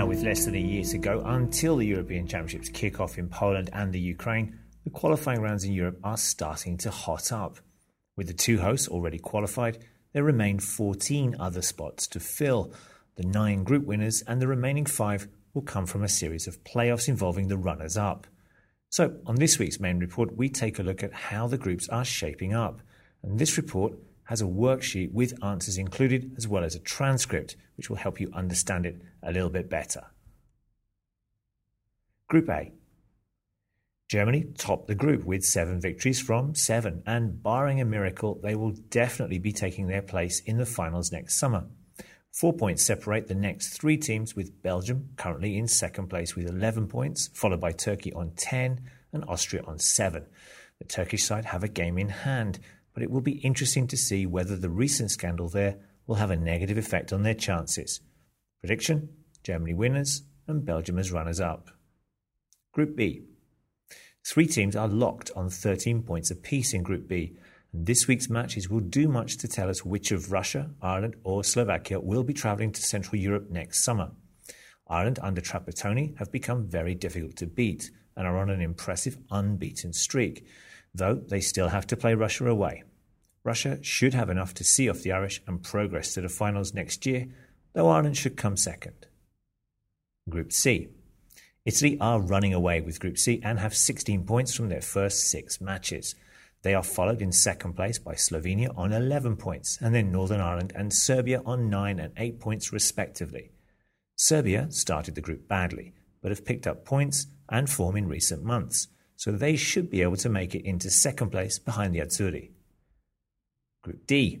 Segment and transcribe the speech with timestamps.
[0.00, 3.28] Now, with less than a year to go until the European Championships kick off in
[3.28, 7.58] Poland and the Ukraine, the qualifying rounds in Europe are starting to hot up.
[8.16, 9.84] With the two hosts already qualified,
[10.14, 12.72] there remain 14 other spots to fill.
[13.16, 17.06] The nine group winners and the remaining five will come from a series of playoffs
[17.06, 18.26] involving the runners up.
[18.88, 22.06] So, on this week's main report, we take a look at how the groups are
[22.06, 22.80] shaping up.
[23.22, 23.92] And this report
[24.30, 28.30] has a worksheet with answers included, as well as a transcript, which will help you
[28.32, 30.04] understand it a little bit better.
[32.28, 32.70] Group A
[34.08, 38.70] Germany topped the group with seven victories from seven, and barring a miracle, they will
[38.70, 41.66] definitely be taking their place in the finals next summer.
[42.30, 46.86] Four points separate the next three teams, with Belgium currently in second place with 11
[46.86, 48.80] points, followed by Turkey on 10
[49.12, 50.24] and Austria on 7.
[50.78, 52.60] The Turkish side have a game in hand,
[52.94, 56.36] but it will be interesting to see whether the recent scandal there will have a
[56.36, 58.00] negative effect on their chances.
[58.60, 59.08] Prediction
[59.42, 61.70] Germany winners and Belgium as runners up.
[62.72, 63.22] Group B.
[64.26, 67.36] Three teams are locked on 13 points apiece in Group B,
[67.72, 71.42] and this week's matches will do much to tell us which of Russia, Ireland, or
[71.42, 74.10] Slovakia will be travelling to Central Europe next summer.
[74.88, 79.92] Ireland under Trapattoni have become very difficult to beat and are on an impressive unbeaten
[79.92, 80.44] streak,
[80.94, 82.82] though they still have to play Russia away.
[83.42, 87.06] Russia should have enough to see off the Irish and progress to the finals next
[87.06, 87.28] year,
[87.72, 89.06] though Ireland should come second.
[90.28, 90.88] Group C.
[91.64, 95.60] Italy are running away with Group C and have 16 points from their first six
[95.60, 96.14] matches.
[96.62, 100.72] They are followed in second place by Slovenia on 11 points, and then Northern Ireland
[100.76, 103.50] and Serbia on 9 and 8 points respectively.
[104.16, 108.88] Serbia started the group badly, but have picked up points and form in recent months
[109.20, 112.52] so they should be able to make it into second place behind the Azzurri.
[113.82, 114.38] Group D.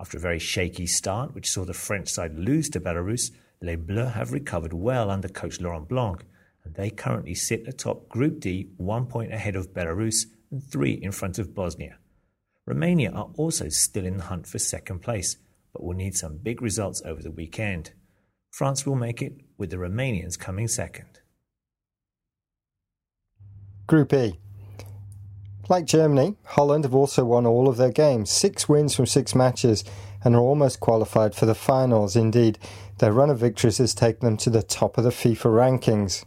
[0.00, 4.14] After a very shaky start, which saw the French side lose to Belarus, Les Bleus
[4.14, 6.24] have recovered well under coach Laurent Blanc,
[6.64, 11.12] and they currently sit atop Group D, one point ahead of Belarus and three in
[11.12, 11.98] front of Bosnia.
[12.64, 15.36] Romania are also still in the hunt for second place,
[15.74, 17.92] but will need some big results over the weekend.
[18.52, 21.20] France will make it, with the Romanians coming second.
[23.88, 24.38] Group E.
[25.70, 29.82] Like Germany, Holland have also won all of their games, six wins from six matches,
[30.22, 32.14] and are almost qualified for the finals.
[32.14, 32.58] Indeed,
[32.98, 36.26] their run of victories has taken them to the top of the FIFA rankings.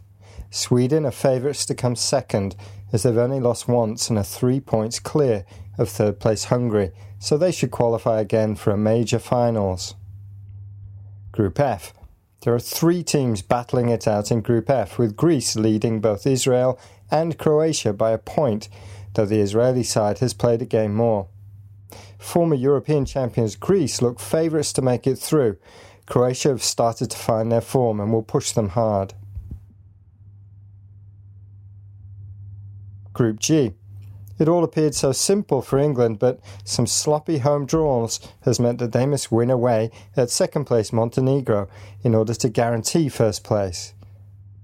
[0.50, 2.56] Sweden are favourites to come second,
[2.92, 5.44] as they've only lost once and are three points clear
[5.78, 6.90] of third place Hungary,
[7.20, 9.94] so they should qualify again for a major finals.
[11.30, 11.94] Group F.
[12.42, 16.78] There are three teams battling it out in Group F, with Greece leading both Israel
[17.08, 18.68] and Croatia by a point,
[19.14, 21.28] though the Israeli side has played a game more.
[22.18, 25.56] Former European champions Greece look favourites to make it through.
[26.06, 29.14] Croatia have started to find their form and will push them hard.
[33.12, 33.74] Group G.
[34.38, 38.92] It all appeared so simple for England, but some sloppy home draws has meant that
[38.92, 41.68] they must win away at second place Montenegro
[42.02, 43.94] in order to guarantee first place.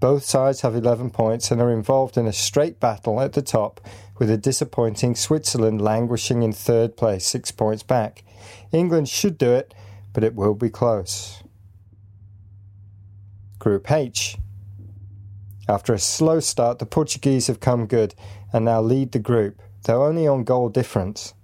[0.00, 3.80] Both sides have 11 points and are involved in a straight battle at the top,
[4.18, 8.24] with a disappointing Switzerland languishing in third place, six points back.
[8.72, 9.74] England should do it,
[10.12, 11.42] but it will be close.
[13.58, 14.36] Group H.
[15.68, 18.14] After a slow start, the Portuguese have come good
[18.52, 21.34] and now lead the group, though only on goal difference.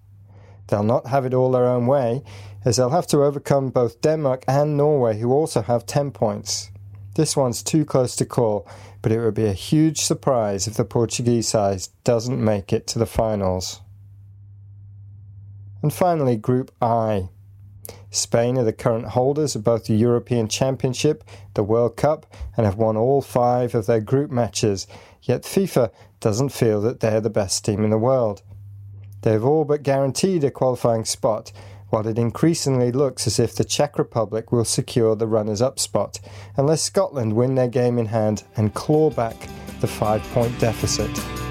[0.68, 2.22] They'll not have it all their own way,
[2.64, 6.70] as they'll have to overcome both Denmark and Norway, who also have 10 points.
[7.16, 8.66] This one's too close to call,
[9.02, 12.98] but it would be a huge surprise if the Portuguese side doesn't make it to
[12.98, 13.82] the finals.
[15.82, 17.28] And finally, Group I.
[18.14, 22.26] Spain are the current holders of both the European Championship, the World Cup,
[22.56, 24.86] and have won all five of their group matches,
[25.22, 28.42] yet FIFA doesn't feel that they're the best team in the world.
[29.22, 31.50] They have all but guaranteed a qualifying spot,
[31.90, 36.20] while it increasingly looks as if the Czech Republic will secure the runners up spot,
[36.56, 39.48] unless Scotland win their game in hand and claw back
[39.80, 41.43] the five point deficit.